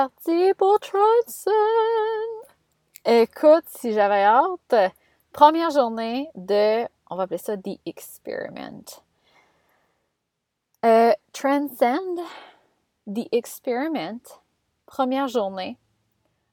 [0.00, 1.52] parti pour Transcend!
[3.04, 4.94] Écoute, si j'avais hâte,
[5.30, 9.02] première journée de, on va appeler ça The Experiment.
[10.86, 12.18] Euh, Transcend,
[13.06, 14.22] The Experiment,
[14.86, 15.76] première journée.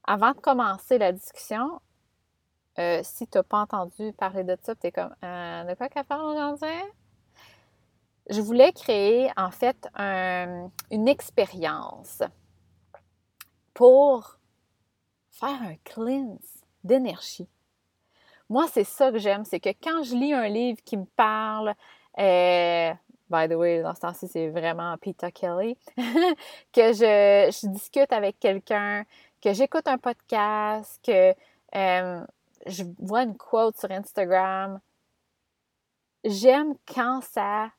[0.04, 1.79] Avant de commencer la discussion,
[2.79, 5.88] euh, si tu n'as pas entendu parler de ça, tu es comme euh, de quoi
[5.88, 6.84] qu'à faire aujourd'hui?
[8.29, 12.23] Je voulais créer en fait une expérience
[13.77, 14.40] pour
[15.30, 17.48] faire un cleanse d'énergie.
[18.49, 21.76] Moi, c'est ça que j'aime, c'est que quand je lis un livre qui me parle,
[22.18, 22.91] euh,
[23.29, 25.77] by the way, dans ce temps-ci, c'est vraiment Peter Kelly,
[26.74, 29.05] que je, discute avec quelqu'un,
[29.43, 31.35] que j'écoute un podcast, que
[31.76, 32.26] euh,
[32.66, 34.79] je vois une quote sur Instagram.
[36.23, 37.70] J'aime quand ça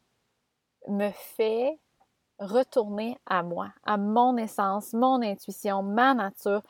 [0.87, 1.77] me fait
[2.39, 6.63] retourner à moi, à mon essence, mon intuition, ma nature,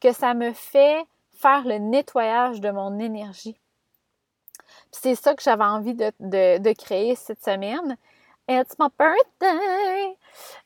[0.00, 3.58] que ça me fait faire le nettoyage de mon énergie.
[4.90, 7.96] C'est ça que j'avais envie de, créer cette semaine.
[8.48, 10.16] It's my birthday!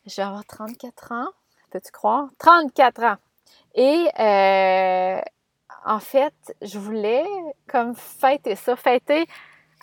[0.06, 1.28] Je vais avoir 34 ans,
[1.70, 2.28] peux-tu croire?
[2.38, 3.16] 34 ans!
[3.75, 5.20] Et euh,
[5.84, 7.27] en fait, je voulais
[7.66, 9.27] comme fêter ça, fêter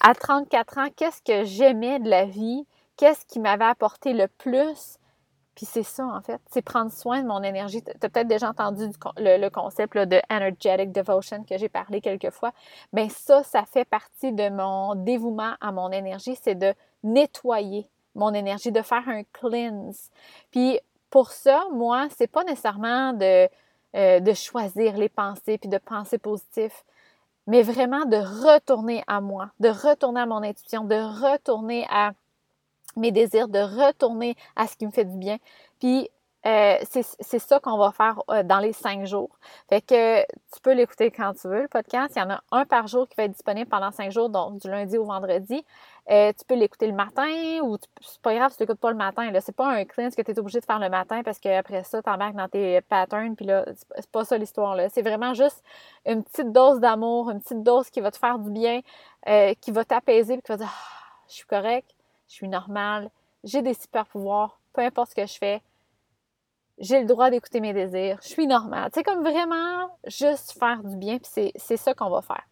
[0.01, 2.65] à 34 ans, qu'est-ce que j'aimais de la vie,
[2.97, 4.97] qu'est-ce qui m'avait apporté le plus?
[5.55, 7.81] Puis c'est ça, en fait, c'est prendre soin de mon énergie.
[7.81, 8.85] Tu as peut-être déjà entendu
[9.17, 12.51] le, concept de energetic devotion que j'ai parlé quelques fois.
[12.93, 18.35] Bien, ça, ça fait partie de mon dévouement à mon énergie, c'est de nettoyer mon
[18.35, 20.11] énergie, de faire un cleanse.
[20.51, 20.79] Puis
[21.09, 23.49] pour ça, moi, c'est pas nécessairement de,
[23.95, 26.85] euh, de choisir les pensées puis de penser positif,
[27.47, 32.11] mais vraiment de retourner à moi, de retourner à mon intuition, de retourner à
[32.97, 35.37] mes désirs, de retourner à ce qui me fait du bien.
[35.79, 36.09] Puis
[36.47, 39.37] euh, c'est ça qu'on va faire euh, dans les cinq jours.
[39.67, 42.13] Fait que tu peux l'écouter quand tu veux, le podcast.
[42.15, 44.59] Il y en a un par jour qui va être disponible pendant cinq jours, donc
[44.61, 45.65] du lundi au vendredi.
[46.09, 47.27] Euh, tu peux l'écouter le matin
[47.63, 49.29] ou c'est pas grave si tu l'écoutes pas le matin.
[49.33, 51.83] Ce C'est pas un cleanse que tu es obligé de faire le matin parce qu'après
[51.83, 53.35] ça, tu embarques dans tes patterns.
[53.35, 53.65] Puis là,
[53.95, 54.77] c'est pas ça l'histoire.
[54.89, 55.61] C'est vraiment juste
[56.05, 58.79] une petite dose d'amour, une petite dose qui va te faire du bien,
[59.59, 61.93] qui va t'apaiser puis qui va dire ah, Je suis correct,
[62.27, 63.09] je suis normale,
[63.43, 65.61] j'ai des super pouvoirs, peu importe ce que je fais,
[66.77, 68.89] j'ai le droit d'écouter mes désirs, je suis normale.
[68.93, 72.45] C'est comme vraiment juste faire du bien, puis c'est ça qu'on va faire.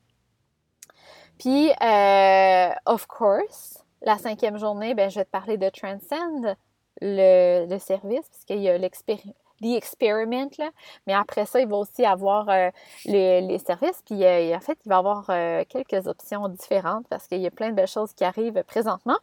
[1.38, 6.56] Puis, euh, of course, la cinquième journée, ben, je vais te parler de Transcend,
[7.02, 10.70] le, le service, puisqu'il y a l'expérience The Experiment, là.
[11.08, 12.70] Mais après ça, il va aussi avoir euh,
[13.06, 14.02] les, services.
[14.06, 17.52] Puis euh, en fait, il va avoir euh, quelques options différentes parce qu'il y a
[17.52, 19.18] plein de belles choses qui arrivent présentement.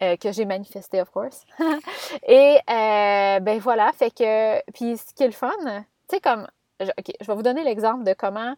[0.00, 1.44] que j'ai manifesté, of course.
[2.28, 4.60] Et ben voilà, fait que.
[4.72, 6.46] Puis ce qui est le fun, tu sais, comme.
[6.80, 8.54] OK, je vais vous donner l'exemple de comment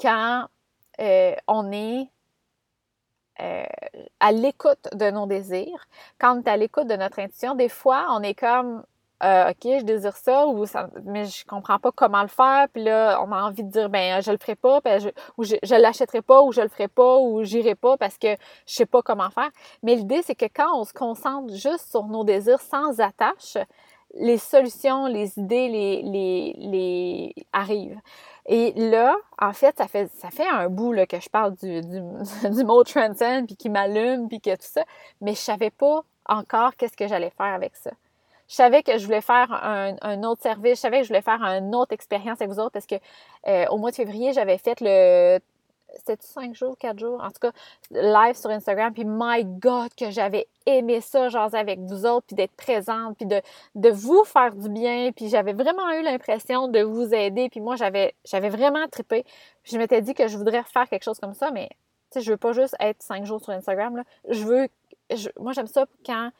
[0.00, 0.46] quand
[1.48, 2.08] on est
[4.20, 5.86] à l'écoute de nos désirs,
[6.18, 8.84] quand on est à l'écoute de notre intuition, des fois, on est comme
[9.22, 10.46] euh, OK, je désire ça,
[11.04, 14.22] mais je comprends pas comment le faire, puis là, on a envie de dire, ben,
[14.22, 17.18] je le ferai pas, je, ou je, je l'achèterai pas, ou je le ferai pas,
[17.18, 18.28] ou j'irai pas parce que
[18.66, 19.50] je sais pas comment faire.
[19.82, 23.58] Mais l'idée, c'est que quand on se concentre juste sur nos désirs sans attache,
[24.14, 28.00] les solutions, les idées, les, les, les arrivent.
[28.46, 32.00] Et là, en fait, ça fait, ça fait un bout que je parle du, du,
[32.50, 34.84] du mot transcend, puis qui m'allume, puis que tout ça,
[35.20, 37.90] mais je savais pas encore qu'est-ce que j'allais faire avec ça
[38.50, 41.40] je savais que je voulais faire un, autre service, je savais que je voulais faire
[41.42, 42.96] une autre expérience avec vous autres parce que
[43.46, 45.38] euh, au mois de février, j'avais fait le
[45.96, 47.52] c'était cinq jours, quatre jours, en tout cas,
[47.90, 52.36] live sur Instagram, puis my God, que j'avais aimé ça, genre avec vous autres, puis
[52.36, 53.40] d'être présente, puis de,
[53.74, 57.74] de vous faire du bien, puis j'avais vraiment eu l'impression de vous aider, puis moi,
[57.74, 58.14] j'avais,
[58.48, 59.24] vraiment trippé.
[59.64, 61.68] Puis je m'étais dit que je voudrais refaire quelque chose comme ça, mais,
[62.12, 64.04] tu sais, je veux pas juste être cinq jours sur Instagram, là.
[64.28, 64.68] Je veux,
[65.40, 66.30] moi, j'aime ça quand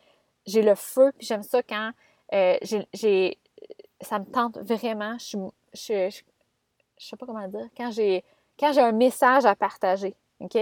[0.47, 1.93] j'ai le feu, puis j'aime ça quand
[2.33, 2.57] euh,
[2.93, 3.39] j'ai,
[4.01, 5.17] ça me tente vraiment.
[5.19, 5.39] Je,
[5.75, 6.23] je,
[6.99, 7.69] sais pas comment dire.
[7.77, 8.25] Quand j'ai,
[8.59, 10.57] quand j'ai un message à partager, OK?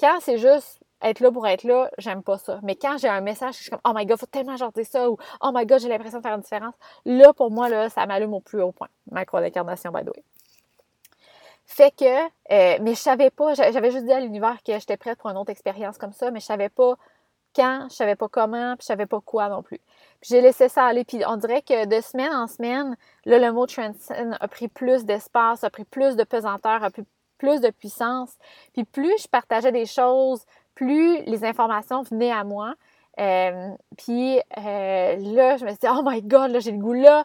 [0.00, 2.60] Quand c'est juste être là pour être là, j'aime pas ça.
[2.62, 4.86] Mais quand j'ai un message, je suis comme, oh my god, faut tellement genre dire
[4.86, 6.74] ça, ou oh my god, j'ai l'impression de faire une différence,
[7.04, 8.88] là, pour moi, là, ça m'allume au plus haut point.
[9.10, 10.02] Ma croix d'incarnation, by.
[11.64, 15.18] Fait que, euh, mais je savais pas, j'avais juste dit à l'univers que j'étais prête
[15.18, 16.96] pour une autre expérience comme ça, mais je savais pas
[17.54, 19.80] quand, je savais pas comment, puis je savais pas quoi non plus.
[20.20, 23.52] Puis j'ai laissé ça aller, puis on dirait que de semaine en semaine, là, le
[23.52, 27.04] mot transcend a pris plus d'espace, a pris plus de pesanteur, a pris
[27.38, 28.30] plus de puissance.
[28.72, 30.44] Puis plus je partageais des choses,
[30.74, 32.74] plus les informations venaient à moi.
[33.20, 33.68] Euh,
[33.98, 37.24] puis euh, là, je me suis oh my God, là, j'ai le goût là.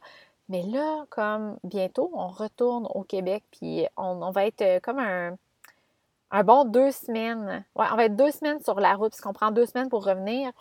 [0.49, 5.35] Mais là, comme bientôt, on retourne au Québec, puis on, va être euh, comme un,
[6.31, 7.63] un, bon deux semaines.
[7.75, 10.51] Ouais, on va être deux semaines sur la route, puisqu'on prend deux semaines pour revenir.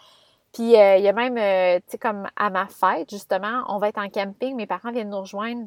[0.53, 3.79] Puis euh, il y a même, euh, tu sais, comme à ma fête, justement, on
[3.79, 4.57] va être en camping.
[4.57, 5.67] Mes parents viennent nous rejoindre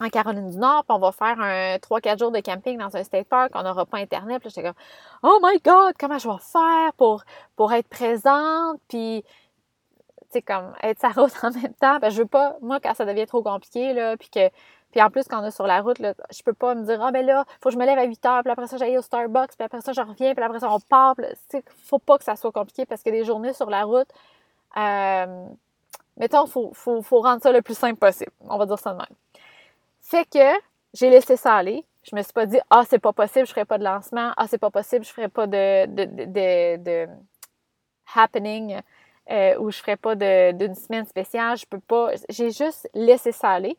[0.00, 3.04] en Caroline du Nord, puis on va faire un 3-4 jours de camping dans un
[3.04, 4.40] state park, on n'aura pas Internet.
[4.40, 4.76] Puis j'étais comme,
[5.22, 7.24] oh my God, comment je vais faire pour,
[7.56, 8.80] pour être présente?
[8.88, 9.24] Puis
[10.42, 11.98] comme être sa route en même temps.
[11.98, 14.50] Ben, je veux pas, moi, quand ça devient trop compliqué, là, puis que.
[14.94, 17.02] Puis en plus, quand on est sur la route, là, je peux pas me dire,
[17.02, 18.96] ah ben là, faut que je me lève à 8 heures, puis après ça, j'aille
[18.96, 21.16] au Starbucks, puis après ça, je reviens, puis après ça, on part.
[21.16, 24.06] Puis, faut pas que ça soit compliqué parce que des journées sur la route,
[24.76, 25.46] euh,
[26.16, 28.30] mettons, faut, faut, faut rendre ça le plus simple possible.
[28.48, 29.06] On va dire ça de même.
[30.00, 30.62] Fait que
[30.92, 31.84] j'ai laissé ça aller.
[32.04, 34.32] Je me suis pas dit, ah, c'est pas possible, je ferai pas de lancement.
[34.36, 37.08] Ah, c'est pas possible, je ferai pas de, de, de, de
[38.14, 38.80] happening
[39.28, 41.58] euh, où je ferais pas d'une semaine spéciale.
[41.58, 42.10] Je peux pas.
[42.28, 43.76] J'ai juste laissé ça aller.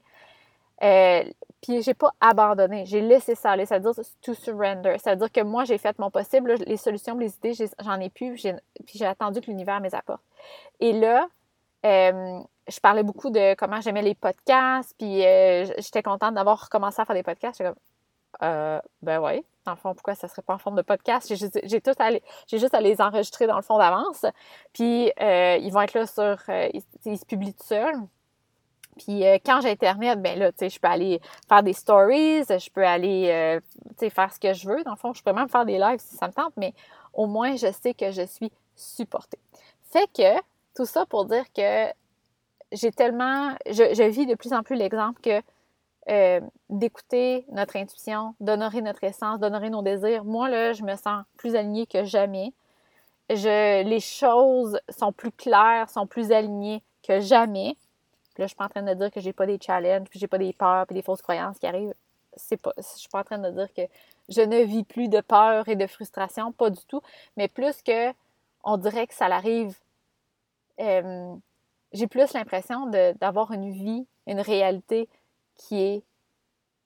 [0.83, 1.23] Euh,
[1.61, 4.97] puis j'ai pas abandonné, j'ai laissé ça aller, ça veut dire to surrender.
[4.99, 8.09] Ça veut dire que moi, j'ai fait mon possible, les solutions, les idées, j'en ai
[8.09, 10.21] plus, puis j'ai attendu que l'univers me les apporte.
[10.79, 11.27] Et là,
[11.85, 17.01] euh, je parlais beaucoup de comment j'aimais les podcasts, puis euh, j'étais contente d'avoir recommencé
[17.01, 17.57] à faire des podcasts.
[17.57, 21.27] J'étais comme, ben ouais, dans le fond, pourquoi ça serait pas en forme de podcast?
[21.27, 24.25] J'ai juste, j'ai juste à les enregistrer dans le fond d'avance.
[24.73, 26.37] Puis euh, ils vont être là sur.
[26.49, 26.69] Euh,
[27.05, 27.95] ils, se publient tout seuls.
[28.97, 31.19] Puis euh, quand j'ai Internet, ben là, tu sais, je peux aller
[31.49, 33.59] faire des stories, je peux aller,
[33.89, 34.83] tu sais, faire ce que je veux.
[34.83, 36.73] Dans le fond, je peux même faire des lives si ça me tente, mais
[37.13, 39.39] au moins, je sais que je suis supportée.
[39.91, 40.39] Fait que,
[40.75, 41.87] tout ça pour dire que
[42.71, 45.41] j'ai tellement, je, je vis de plus en plus l'exemple que
[46.07, 46.39] euh,
[46.69, 50.23] d'écouter notre intuition, d'honorer notre essence, d'honorer nos désirs.
[50.23, 52.53] Moi, là, je me sens plus alignée que jamais.
[53.31, 57.75] Je, les choses sont plus claires, sont plus alignées que jamais.
[58.41, 60.27] Là, je suis pas en train de dire que j'ai pas des challenges, puis j'ai
[60.27, 61.93] pas des peurs, puis des fausses croyances qui arrivent.
[62.35, 63.81] C'est pas, je suis pas en train de dire que
[64.29, 67.01] je ne vis plus de peur et de frustration, pas du tout,
[67.37, 68.11] mais plus que
[68.63, 69.77] on dirait que ça l'arrive.
[70.79, 71.35] Euh,
[71.93, 75.07] j'ai plus l'impression d'avoir une vie, une réalité
[75.55, 76.03] qui est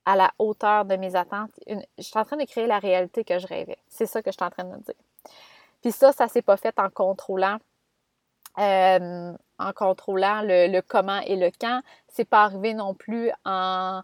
[0.05, 1.51] à la hauteur de mes attentes.
[1.67, 3.77] je suis en train de créer la réalité que je rêvais.
[3.87, 4.95] C'est ça que je suis en train de dire.
[5.81, 7.57] Puis ça, ça s'est pas fait en contrôlant,
[8.59, 11.81] euh, en contrôlant le, comment et le quand.
[12.07, 14.01] C'est pas arrivé non plus en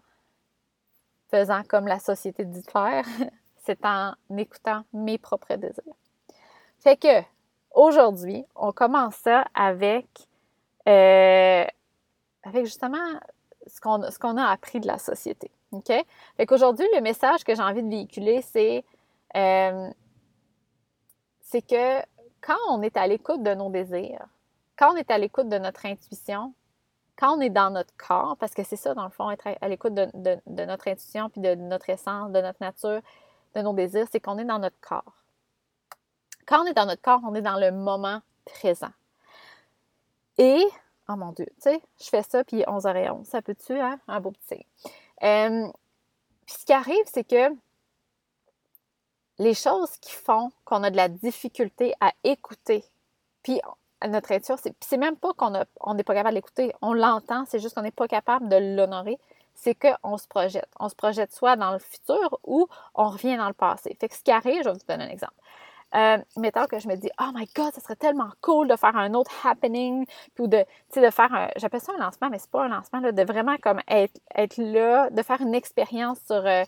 [1.30, 3.04] faisant comme la société dit de faire.
[3.64, 5.82] C'est en écoutant mes propres désirs.
[6.78, 7.22] Fait que
[7.74, 10.06] aujourd'hui, on commence ça avec,
[10.88, 11.64] euh,
[12.44, 13.20] avec justement
[13.66, 15.50] ce qu'on a appris de la société.
[15.72, 15.92] OK?
[16.36, 18.84] Fait qu'aujourd'hui, le message que j'ai envie de véhiculer, c'est
[19.36, 19.90] euh,
[21.42, 22.00] c'est que
[22.40, 24.26] quand on est à l'écoute de nos désirs,
[24.78, 26.54] quand on est à l'écoute de notre intuition,
[27.16, 29.68] quand on est dans notre corps, parce que c'est ça, dans le fond, être à
[29.68, 33.00] l'écoute de, notre intuition, puis de notre essence, de notre nature,
[33.54, 35.24] de nos désirs, c'est qu'on est dans notre corps.
[36.46, 38.92] Quand on est dans notre corps, on est dans le moment présent.
[40.38, 40.62] Et
[41.08, 43.24] Oh mon Dieu, tu sais, je fais ça, puis 11h11.
[43.24, 44.00] Ça peut-tu, hein?
[44.08, 44.66] Un beau petit
[45.22, 45.68] euh,
[46.44, 47.54] puis ce qui arrive, c'est que
[49.38, 52.84] les choses qui font qu'on a de la difficulté à écouter,
[53.42, 53.60] puis
[54.06, 57.82] notre intuition, c'est, même pas qu'on n'est pas capable d'écouter, on l'entend, c'est juste qu'on
[57.82, 59.18] n'est pas capable de l'honorer,
[59.54, 60.68] c'est qu'on se projette.
[60.78, 63.96] On se projette soit dans le futur ou on revient dans le passé.
[63.98, 65.34] Fait que ce qui arrive, je vais vous donner un exemple.
[65.94, 68.96] Euh, mettons que je me dis, oh my god, ça serait tellement cool de faire
[68.96, 70.04] un autre happening,
[70.38, 73.12] ou de, de faire un, j'appelle ça un lancement, mais c'est pas un lancement, là,
[73.12, 76.64] de vraiment comme être, être là, de faire une expérience sur, euh,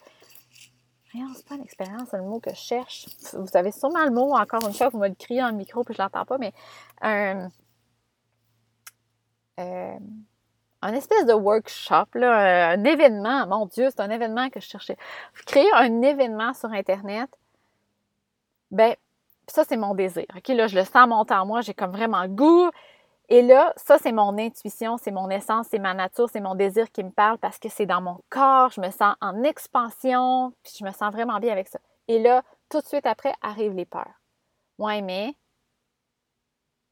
[1.18, 3.06] rien, c'est pas une expérience, c'est le mot que je cherche.
[3.34, 5.84] Vous savez sûrement le mot, encore une fois, vous me le criez dans le micro,
[5.84, 6.52] puis je l'entends pas, mais
[7.00, 7.48] un,
[9.58, 9.98] euh,
[10.82, 14.96] un espèce de workshop, là, un événement, mon Dieu, c'est un événement que je cherchais.
[15.46, 17.28] Créer un événement sur Internet,
[18.70, 18.94] ben,
[19.46, 20.26] ça, c'est mon désir.
[20.37, 22.70] OK, là, je le sens monter en moi, j'ai comme vraiment le goût.
[23.30, 26.90] Et là, ça, c'est mon intuition, c'est mon essence, c'est ma nature, c'est mon désir
[26.90, 30.73] qui me parle parce que c'est dans mon corps, je me sens en expansion, puis
[30.78, 31.78] je me sens vraiment bien avec ça.
[32.08, 34.20] Et là, tout de suite après, arrivent les peurs.
[34.78, 35.35] Ouais, mais.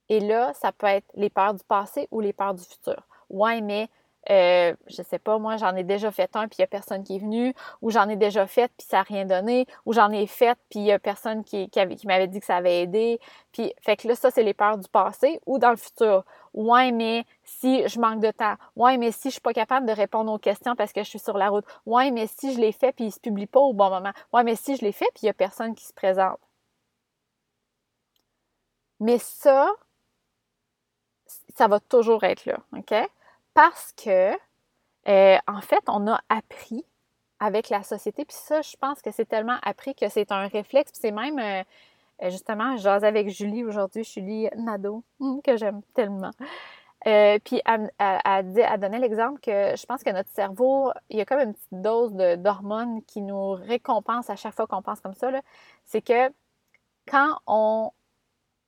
[0.08, 3.02] Et là, ça peut être les peurs du passé ou les peurs du futur.
[3.30, 3.88] Ouais, mais
[4.30, 7.04] euh, je sais pas, moi, j'en ai déjà fait un, puis il n'y a personne
[7.04, 10.10] qui est venu, ou j'en ai déjà fait, puis ça n'a rien donné, ou j'en
[10.10, 11.70] ai fait, puis il n'y a personne qui,
[12.04, 13.20] m'avait dit que ça avait aidé.
[13.52, 16.24] Puis, fait que là, ça, c'est les peurs du passé ou dans le futur.
[16.54, 18.56] Ouais, mais si je manque de temps.
[18.76, 21.18] Ouais, mais si je suis pas capable de répondre aux questions parce que je suis
[21.18, 21.64] sur la route.
[21.86, 24.12] Ouais, mais si je l'ai fait, puis il se publie pas au bon moment.
[24.32, 26.38] Ouais, mais si je l'ai fait, puis il a personne qui se présente.
[29.00, 29.70] Mais ça,
[31.54, 32.94] ça va toujours être là, OK?
[33.56, 34.36] Parce que
[35.08, 36.84] Euh, en fait, on a appris
[37.40, 40.92] avec la société, puis ça, je pense que c'est tellement appris que c'est un réflexe,
[40.92, 46.32] puis c'est même, euh, justement, j'ose avec Julie aujourd'hui, Julie Nadeau, hum, que j'aime tellement.
[47.06, 51.26] Euh, puis elle, elle, donnait l'exemple que je pense que notre cerveau, il y a
[51.26, 55.30] comme une petite dose d'hormones qui nous récompense à chaque fois qu'on pense comme ça.
[55.84, 56.30] C'est que
[57.08, 57.92] quand on,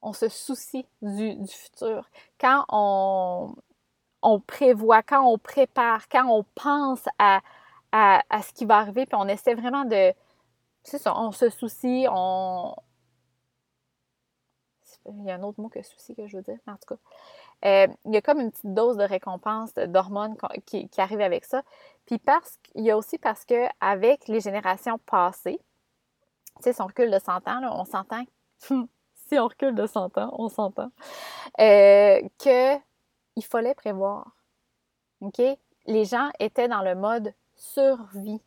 [0.03, 2.09] on se soucie du futur,
[2.41, 3.55] quand on,
[4.23, 7.41] on, prévoit, quand on prépare, quand on pense à,
[7.93, 10.13] à, à ce qui va arriver, puis on essaie vraiment de...
[10.83, 12.75] C'est ça, on se soucie, on...
[15.07, 17.01] Il y a un autre mot que souci que je veux dire, en tout cas.
[17.65, 21.45] Euh, il y a comme une petite dose de récompense d'hormones qui, qui, arrive avec
[21.45, 21.63] ça.
[22.07, 25.61] Puis parce qu'il y a aussi parce que avec les générations passées,
[26.57, 28.25] tu sais, si on recule de 100 ans, là, on s'entend,
[28.61, 30.91] si on recule de 100 ans, on s'entend,
[31.61, 32.21] euh,
[33.39, 34.33] qu'il fallait prévoir.
[35.21, 35.41] OK?
[35.87, 38.41] Les gens étaient dans le mode survie.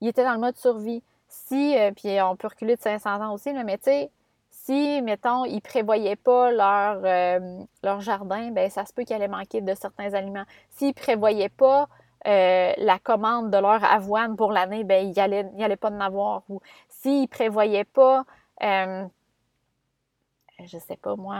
[0.00, 1.02] Ils étaient dans le mode survie.
[1.28, 4.10] Si, euh, puis on peut reculer de 500 ans aussi, mais tu sais,
[4.50, 9.28] si, mettons, ils prévoyaient pas leur, euh, leur jardin, ben ça se peut qu'il allait
[9.28, 10.44] manquer de certains aliments.
[10.70, 11.88] S'ils prévoyaient pas
[12.26, 15.20] euh, la commande de leur avoine pour l'année, ben il il
[15.64, 16.42] allait pas en avoir.
[16.48, 18.24] Ou s'ils prévoyaient pas,
[18.60, 19.08] je
[20.78, 21.36] sais pas moi,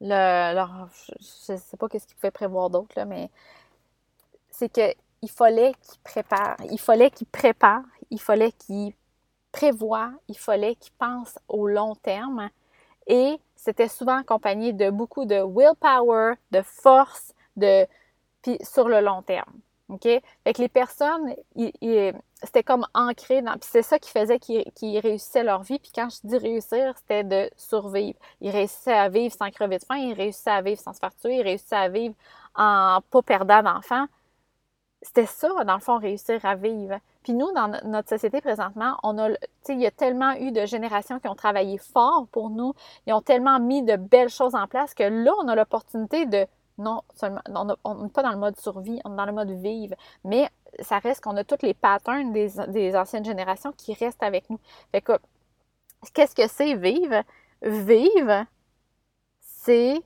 [0.00, 0.88] le, leur,
[1.20, 3.30] je sais pas qu'est-ce qu'ils pouvaient prévoir d'autre mais
[4.50, 8.92] c'est que il fallait qu'ils préparent, il fallait qu'ils préparent, il fallait qu'ils
[9.50, 12.50] prévoit, il fallait qu'il pense au long terme
[13.08, 17.86] et c'était souvent accompagné de beaucoup de willpower, de force, de
[18.42, 19.52] puis sur le long terme.
[19.88, 20.04] OK?
[20.04, 21.34] Fait que les personnes,
[22.42, 23.52] c'était comme ancré dans.
[23.52, 25.78] Puis c'est ça qui faisait qu'ils réussissaient leur vie.
[25.78, 28.18] Puis quand je dis réussir, c'était de survivre.
[28.40, 31.14] Ils réussissaient à vivre sans crever de faim, ils réussissaient à vivre sans se faire
[31.16, 32.14] tuer, ils réussissaient à vivre
[32.54, 34.06] en pas perdant d'enfants.
[35.02, 36.98] C'était ça, dans le fond, réussir à vivre.
[37.22, 39.30] Puis nous, dans notre société présentement, on a,
[39.68, 42.74] il y a tellement eu de générations qui ont travaillé fort pour nous,
[43.06, 46.46] ils ont tellement mis de belles choses en place que là, on a l'opportunité de,
[46.78, 47.02] non
[47.84, 49.94] on n'est pas dans le mode survie, on est dans le mode vivre,
[50.24, 50.48] mais
[50.80, 54.60] ça reste qu'on a tous les patterns des, anciennes générations qui restent avec nous.
[54.92, 55.12] Fait que,
[56.14, 57.22] qu'est-ce que c'est vivre?
[57.62, 58.44] Vivre,
[59.40, 60.00] c'est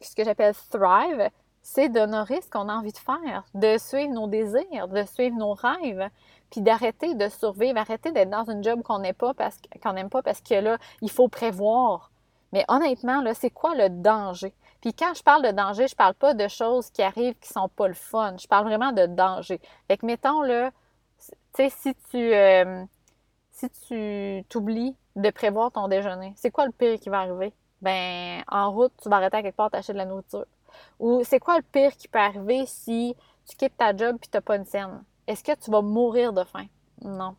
[0.00, 1.30] ce que j'appelle thrive,
[1.62, 5.54] c'est d'honorer ce qu'on a envie de faire, de suivre nos désirs, de suivre nos
[5.54, 6.10] rêves,
[6.50, 10.10] puis d'arrêter de survivre, arrêter d'être dans un job qu'on n'aime pas parce qu'on n'aime
[10.10, 12.10] pas parce que là, il faut prévoir.
[12.52, 14.54] Mais honnêtement, là, c'est quoi le danger?
[14.84, 17.70] Puis quand je parle de danger, je parle pas de choses qui arrivent qui sont
[17.70, 18.36] pas le fun.
[18.38, 19.58] Je parle vraiment de danger.
[19.88, 20.72] Fait que mettons là,
[21.18, 22.84] tu sais, si tu euh,
[23.50, 27.54] si tu t'oublies de prévoir ton déjeuner, c'est quoi le pire qui va arriver?
[27.80, 30.44] Ben, en route, tu vas arrêter à quelque part t'acheter de la nourriture.
[31.00, 33.16] Ou c'est quoi le pire qui peut arriver si
[33.48, 35.02] tu quittes ta job tu n'as pas une scène?
[35.26, 36.66] Est-ce que tu vas mourir de faim?
[37.00, 37.36] Non.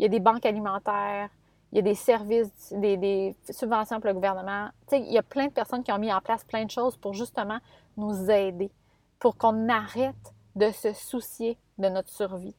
[0.00, 1.30] Il y a des banques alimentaires,
[1.74, 4.68] il y a des services, des, subventions pour le gouvernement.
[4.92, 7.14] Il y a plein de personnes qui ont mis en place plein de choses pour
[7.14, 7.58] justement
[7.96, 8.70] nous aider,
[9.18, 12.54] pour qu'on arrête de se soucier de notre survie.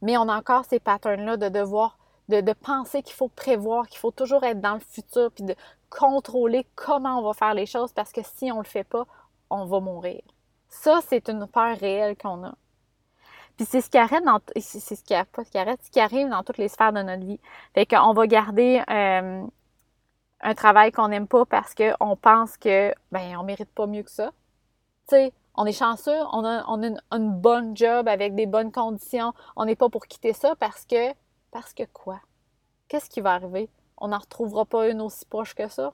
[0.00, 1.98] Mais on a encore ces patterns-là de devoir,
[2.30, 5.54] de, de penser qu'il faut prévoir, qu'il faut toujours être dans le futur, puis de
[5.90, 9.06] contrôler comment on va faire les choses parce que si on le fait pas,
[9.50, 10.22] on va mourir.
[10.70, 12.54] Ça, c'est une peur réelle qu'on a.
[13.60, 16.00] Puis c'est ce qui arrête dans c'est ce qui pas ce qui arrête, ce qui
[16.00, 17.38] arrive dans toutes les sphères de notre vie.
[17.74, 19.44] Fait qu'on va garder euh,
[20.40, 24.10] un travail qu'on n'aime pas parce qu'on pense que ben on mérite pas mieux que
[24.10, 24.30] ça.
[25.10, 28.46] Tu sais, on est chanceux, on a, on a une, une, bonne job avec des
[28.46, 29.34] bonnes conditions.
[29.56, 31.12] On n'est pas pour quitter ça parce que
[31.50, 32.18] parce que quoi?
[32.88, 33.68] Qu'est-ce qui va arriver?
[33.98, 35.92] on n'en retrouvera pas une aussi proche que ça.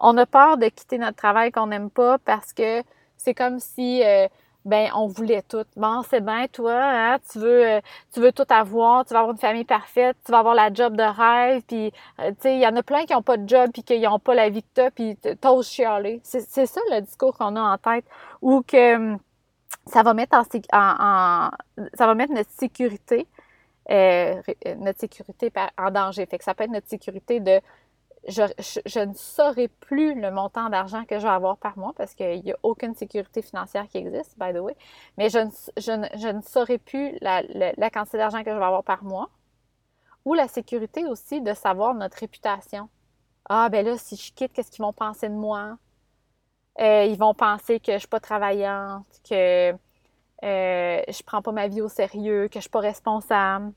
[0.00, 2.82] On a peur de quitter notre travail qu'on n'aime pas parce que
[3.16, 4.26] c'est comme si euh,
[4.64, 5.64] ben on voulait tout.
[5.76, 7.80] Bon, c'est bien toi, hein, tu veux euh,
[8.12, 10.96] tu veux tout avoir, tu vas avoir une famille parfaite, tu vas avoir la job
[10.96, 13.48] de rêve, puis euh, tu sais, il y en a plein qui n'ont pas de
[13.48, 16.20] job puis qui n'ont pas la vie que t'as, puis t'oses chialer.
[16.24, 18.04] C'est ça le discours qu'on a en tête
[18.40, 19.18] ou que hum,
[19.86, 20.42] ça va mettre en,
[20.72, 21.50] en
[21.94, 23.26] ça va mettre notre sécurité
[23.90, 24.40] euh,
[24.78, 26.26] notre sécurité en danger.
[26.26, 27.60] Fait que ça peut être notre sécurité de
[28.28, 32.42] je, ne saurai plus le montant d'argent que je vais avoir par mois parce qu'il
[32.42, 34.76] n'y a aucune sécurité financière qui existe, by the way.
[35.18, 38.56] Mais je ne, je ne, je ne saurai plus la, la, quantité d'argent que je
[38.56, 39.28] vais avoir par mois.
[40.24, 42.88] Ou la sécurité aussi de savoir notre réputation.
[43.48, 45.78] Ah, ben là, si je quitte, qu'est-ce qu'ils vont penser de moi?
[46.80, 51.52] Euh, ils vont penser que je ne suis pas travaillante, que euh, je prends pas
[51.52, 53.72] ma vie au sérieux, que je suis pas responsable.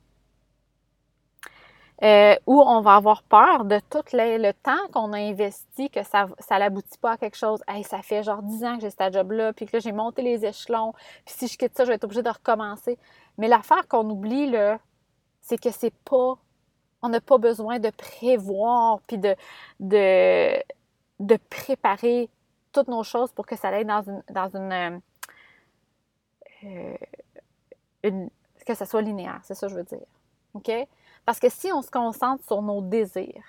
[2.04, 6.28] Euh, où on va avoir peur de tout le, temps qu'on a investi, que ça
[6.40, 7.62] ça n'aboutit pas à quelque chose.
[7.68, 10.22] Hey, ça fait genre 10 ans que j'ai ce job-là, puis que là, j'ai monté
[10.22, 10.94] les échelons,
[11.26, 12.98] puis si je quitte ça, je vais être obligée de recommencer.
[13.38, 14.80] Mais l'affaire qu'on oublie, là,
[15.42, 16.38] c'est que c'est pas...
[17.02, 19.36] On n'a pas besoin de prévoir, puis de,
[19.80, 20.58] de,
[21.20, 22.30] de préparer
[22.72, 24.24] toutes nos choses pour que ça aille dans une...
[24.30, 25.02] Dans une,
[26.64, 26.98] euh,
[28.04, 28.30] une
[28.66, 30.06] que ça soit linéaire, c'est ça que je veux dire.
[30.56, 30.72] OK?
[31.26, 33.44] Parce que si on se concentre sur nos désirs,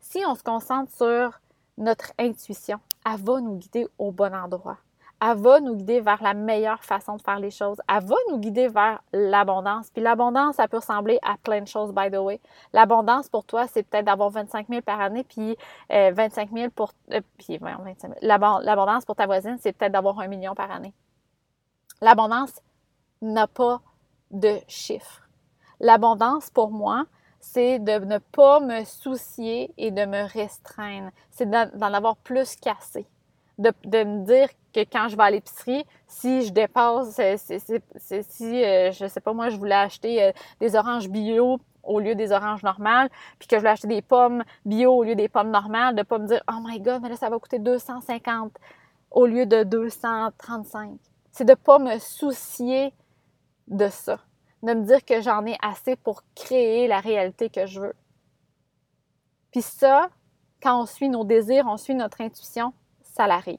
[0.00, 1.40] si on se concentre sur
[1.76, 4.78] notre intuition, elle va nous guider au bon endroit.
[5.20, 7.78] Elle va nous guider vers la meilleure façon de faire les choses.
[7.88, 9.90] Elle va nous guider vers l'abondance.
[9.90, 12.40] Puis l'abondance, ça peut ressembler à plein de choses, by the way.
[12.72, 15.56] L'abondance pour toi, c'est peut-être d'avoir 25 000 par année, puis
[15.90, 16.92] 25 euh, 000 pour...
[17.12, 18.14] Euh, puis, 25 000.
[18.22, 20.94] L'abondance pour ta voisine, c'est peut-être d'avoir un million par année.
[22.00, 22.52] L'abondance
[23.20, 23.80] n'a pas
[24.30, 25.28] de chiffres.
[25.80, 27.06] L'abondance, pour moi,
[27.40, 31.10] c'est de ne pas me soucier et de me restreindre.
[31.30, 33.06] C'est d'en avoir plus cassé.
[33.58, 33.72] De,
[34.04, 39.20] me dire que quand je vais à l'épicerie, si je dépasse, si, euh, je sais
[39.20, 43.48] pas, moi, je voulais acheter euh, des oranges bio au lieu des oranges normales, puis
[43.48, 46.28] que je voulais acheter des pommes bio au lieu des pommes normales, de pas me
[46.28, 48.52] dire, oh my god, mais là, ça va coûter 250
[49.10, 50.98] au lieu de 235.
[51.32, 52.92] C'est de pas me soucier
[53.66, 54.18] de ça
[54.62, 57.94] de me dire que j'en ai assez pour créer la réalité que je veux.
[59.52, 60.10] Puis ça,
[60.62, 62.72] quand on suit nos désirs, on suit notre intuition,
[63.02, 63.58] ça l'arrive.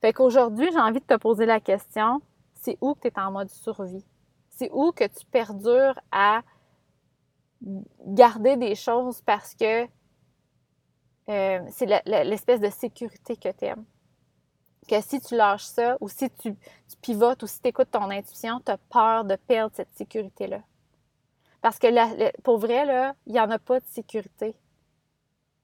[0.00, 2.22] Fait qu'aujourd'hui, j'ai envie de te poser la question,
[2.54, 4.04] c'est où que tu es en mode survie?
[4.48, 6.42] C'est où que tu perdures à
[8.06, 9.84] garder des choses parce que
[11.28, 11.86] euh, c'est
[12.24, 13.84] l'espèce de sécurité que tu aimes?
[14.88, 16.54] Que si tu lâches ça ou si tu,
[17.00, 20.60] pivotes ou si tu écoutes ton intuition, tu as peur de perdre cette sécurité-là.
[21.60, 24.54] Parce que pour vrai, il n'y en a pas de sécurité.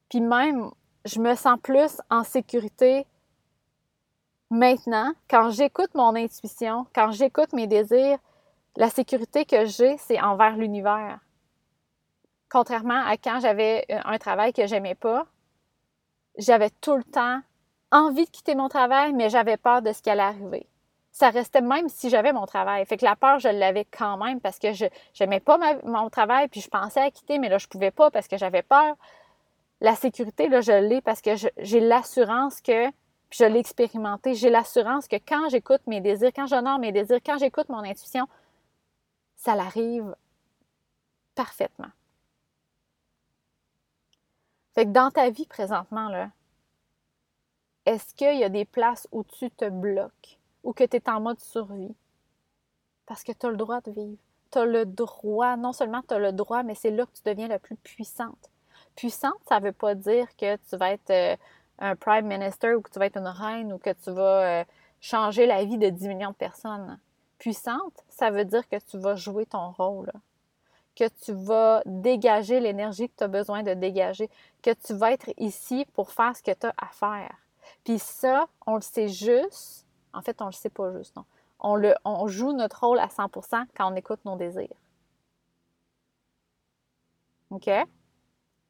[0.08, 0.70] Puis même,
[1.04, 3.06] je me sens plus en sécurité
[4.50, 8.18] maintenant, quand j'écoute mon intuition, quand j'écoute mes désirs,
[8.76, 11.18] la sécurité que j'ai, c'est envers l'univers.
[12.48, 15.26] Contrairement à quand j'avais un travail que j'aimais pas,
[16.38, 17.40] j'avais tout le temps
[17.90, 20.66] envie de quitter mon travail, mais j'avais peur de ce qui allait arriver.
[21.10, 22.84] Ça restait même si j'avais mon travail.
[22.86, 24.86] Fait que la peur, je l'avais quand même parce que je
[25.18, 28.28] n'aimais pas mon travail, puis je pensais à quitter, mais là, je pouvais pas parce
[28.28, 28.96] que j'avais peur.
[29.80, 32.88] La sécurité, là, je l'ai parce que j'ai l'assurance que,
[33.30, 37.38] je l'ai expérimenté, j'ai l'assurance que quand j'écoute mes désirs, quand j'honore mes désirs, quand
[37.38, 38.26] j'écoute mon intuition,
[39.36, 40.14] ça l'arrive
[41.34, 41.90] parfaitement.
[44.74, 46.30] Fait que dans ta vie présentement, là,
[47.88, 51.20] est-ce qu'il y a des places où tu te bloques ou que tu es en
[51.20, 51.94] mode survie?
[53.06, 54.18] Parce que tu as le droit de vivre.
[54.50, 57.22] Tu as le droit, non seulement tu as le droit, mais c'est là que tu
[57.24, 58.50] deviens la plus puissante.
[58.94, 61.36] Puissante, ça ne veut pas dire que tu vas être euh,
[61.78, 64.64] un prime minister ou que tu vas être une reine ou que tu vas euh,
[65.00, 67.00] changer la vie de 10 millions de personnes.
[67.38, 70.12] Puissante, ça veut dire que tu vas jouer ton rôle
[70.94, 74.28] que tu vas dégager l'énergie que tu as besoin de dégager,
[74.62, 77.36] que tu vas être ici pour faire ce que tu as à faire.
[77.88, 79.86] Puis ça, on le sait juste.
[80.12, 81.16] En fait, on le sait pas juste.
[81.58, 84.76] On, le, on joue notre rôle à 100% quand on écoute nos désirs.
[87.48, 87.70] OK?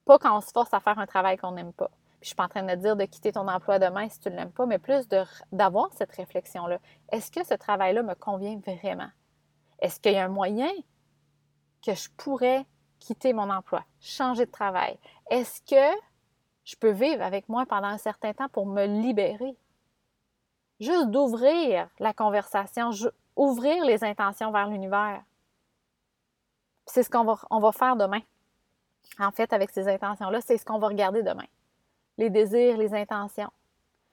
[0.05, 1.89] Pas quand on se force à faire un travail qu'on n'aime pas.
[1.89, 4.31] Puis je suis pas en train de dire de quitter ton emploi demain si tu
[4.31, 5.09] ne l'aimes pas, mais plus
[5.51, 6.79] d'avoir cette réflexion-là.
[7.11, 9.11] Est-ce que ce travail-là me convient vraiment?
[9.81, 10.71] Est-ce qu'il y a un moyen
[11.85, 12.65] que je pourrais
[13.01, 14.97] quitter mon emploi, changer de travail?
[15.29, 16.08] Est-ce que
[16.69, 19.57] je peux vivre avec moi pendant un certain temps pour me libérer.
[20.81, 22.91] Juste d'ouvrir la conversation,
[23.37, 25.23] ouvrir les intentions vers l'univers.
[26.85, 28.21] C'est ce qu'on va, faire demain.
[29.19, 31.47] En fait, avec ces intentions-là, c'est ce qu'on va regarder demain.
[32.19, 33.51] Les désirs, les intentions.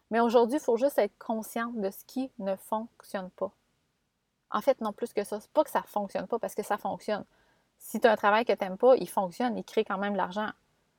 [0.09, 3.51] Mais aujourd'hui, il faut juste être consciente de ce qui ne fonctionne pas.
[4.49, 5.41] En fait, non plus que ça.
[5.41, 7.25] C'est pas que ça ne fonctionne pas parce que ça fonctionne.
[7.79, 10.15] Si tu as un travail que tu n'aimes pas, il fonctionne, il crée quand même
[10.15, 10.51] l'argent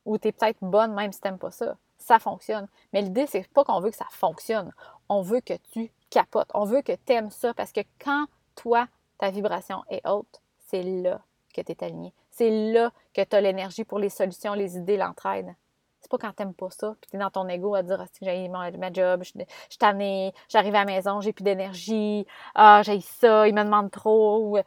[0.07, 1.77] ou tu es peut-être bonne même si tu n'aimes pas ça.
[1.99, 2.69] Ça fonctionne.
[2.93, 4.73] Mais l'idée, c'est pas qu'on veut que ça fonctionne.
[5.09, 6.51] On veut que tu capotes.
[6.55, 8.87] On veut que tu aimes ça parce que quand toi,
[9.19, 11.21] ta vibration est haute, c'est là
[11.55, 12.13] que tu es aligné.
[12.31, 15.55] C'est là que tu as l'énergie pour les solutions, les idées, l'entraide.
[16.01, 18.49] C'est pas quand t'aimes pas ça, puis t'es dans ton ego à dire ah, j'ai
[18.49, 23.49] ma job, je suis tannée, j'arrive à la maison, j'ai plus d'énergie, ah j'ai ça,
[23.49, 24.59] il me demande trop.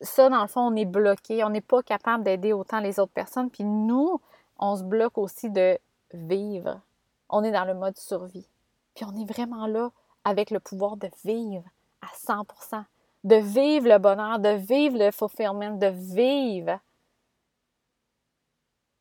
[0.00, 3.12] Ça, dans le fond, on est bloqué, on n'est pas capable d'aider autant les autres
[3.12, 3.50] personnes.
[3.50, 4.20] Puis nous,
[4.58, 5.78] on se bloque aussi de
[6.12, 6.80] vivre.
[7.28, 8.48] On est dans le mode survie.
[8.94, 9.90] Puis on est vraiment là
[10.24, 11.64] avec le pouvoir de vivre
[12.02, 12.84] à 100%,
[13.24, 16.80] de vivre le bonheur, de vivre le fulfillment, de vivre.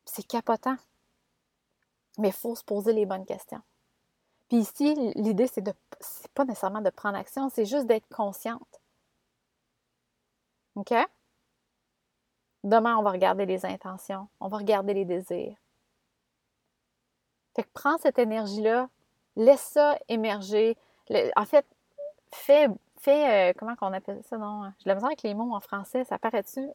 [0.05, 0.77] C'est capotant.
[2.17, 3.61] Mais il faut se poser les bonnes questions.
[4.47, 8.81] Puis ici, l'idée, c'est de c'est pas nécessairement de prendre action, c'est juste d'être consciente.
[10.75, 10.93] OK?
[12.67, 15.55] Demain, on va regarder les intentions, on va regarder les désirs.
[17.55, 18.89] Fait que prends cette énergie-là,
[19.37, 20.75] laisse ça émerger.
[21.37, 21.65] en fait,
[22.33, 22.67] fais,
[22.99, 24.63] fais euh, comment qu'on appelle ça, non?
[24.79, 26.67] J'ai la misère avec les mots en français, ça paraît-tu?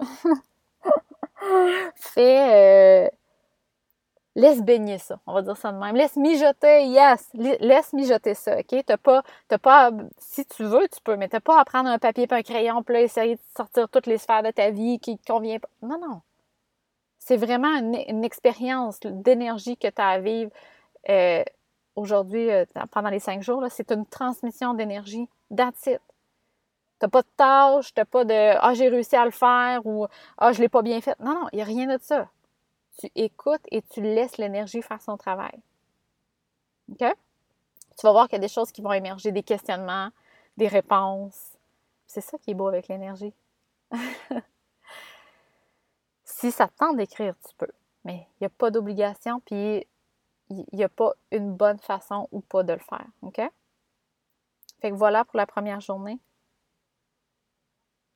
[1.94, 3.10] fais, euh,
[4.34, 5.94] laisse baigner ça, on va dire ça de même.
[5.96, 8.84] Laisse mijoter, yes, laisse mijoter ça, OK?
[8.86, 11.98] T'as pas, t'as pas, si tu veux, tu peux, mais t'as pas à prendre un
[11.98, 14.98] papier et un crayon puis là, essayer de sortir toutes les sphères de ta vie
[15.00, 15.68] qui te conviennent pas.
[15.82, 16.22] Non, non.
[17.18, 20.50] C'est vraiment une, expérience d'énergie que tu as à vivre
[21.08, 21.44] euh,
[21.94, 23.64] aujourd'hui, euh, pendant les cinq jours.
[23.70, 25.28] C'est une transmission d'énergie.
[25.54, 26.00] That's it.
[26.98, 30.06] T'as pas de tâche, t'as pas de Ah, j'ai réussi à le faire ou
[30.38, 31.18] Ah, je l'ai pas bien fait.
[31.20, 32.28] Non, non, il n'y a rien de ça
[32.98, 35.58] tu écoutes et tu laisses l'énergie faire son travail.
[36.90, 37.04] OK?
[37.98, 40.10] Tu vas voir qu'il y a des choses qui vont émerger, des questionnements,
[40.56, 41.56] des réponses.
[42.06, 43.34] C'est ça qui est beau avec l'énergie.
[46.24, 47.70] si ça te tente d'écrire, tu peux.
[48.04, 49.86] Mais il n'y a pas d'obligation, puis
[50.50, 53.06] il n'y a pas une bonne façon ou pas de le faire.
[53.22, 53.40] OK?
[54.80, 56.18] Fait que voilà pour la première journée.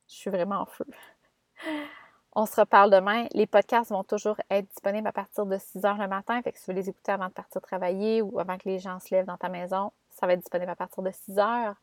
[0.07, 0.85] Je suis vraiment en feu.
[2.39, 3.25] On se reparle demain.
[3.33, 6.39] Les podcasts vont toujours être disponibles à partir de 6 heures le matin.
[6.43, 8.77] Fait que si tu veux les écouter avant de partir travailler ou avant que les
[8.77, 11.73] gens se lèvent dans ta maison, ça va être disponible à partir de 6 heures.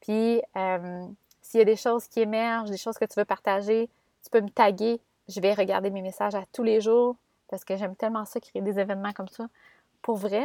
[0.00, 1.06] Puis, euh,
[1.40, 3.88] s'il y a des choses qui émergent, des choses que tu veux partager,
[4.24, 5.00] tu peux me taguer.
[5.28, 7.14] Je vais regarder mes messages à tous les jours
[7.46, 9.46] parce que j'aime tellement ça, créer des événements comme ça.
[10.02, 10.44] Pour vrai,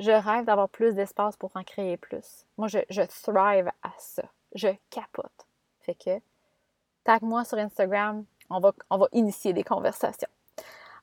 [0.00, 2.46] je rêve d'avoir plus d'espace pour en créer plus.
[2.56, 4.22] Moi, je, thrive à ça.
[4.54, 5.46] Je capote.
[5.80, 6.18] Fait que,
[7.04, 8.72] tag-moi sur Instagram, on va,
[9.12, 10.28] initier des conversations.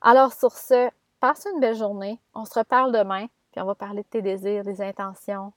[0.02, 2.20] Alors sur ce, passe une belle journée.
[2.34, 5.52] On se reparle demain, puis on va parler de tes désirs, des intentions.